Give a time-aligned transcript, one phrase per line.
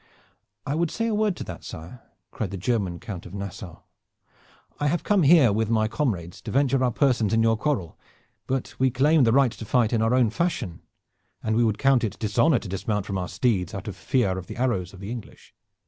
[0.65, 2.01] "I would say a word to that, sire,"
[2.31, 3.83] cried the German Count of Nassau,
[4.79, 7.99] "I have come here with my comrades to venture our persons in your quarrel;
[8.47, 10.81] but we claim the right to fight in our own fashion,
[11.43, 14.47] and we would count it dishonor to dismount from our steeds out of fear of
[14.47, 15.53] the arrows of the English.